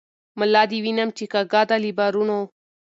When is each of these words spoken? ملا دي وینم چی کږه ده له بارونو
ملا 0.39 0.63
دي 0.69 0.77
وینم 0.85 1.09
چی 1.17 1.25
کږه 1.33 1.61
ده 1.69 1.75
له 1.83 1.91
بارونو 1.97 2.39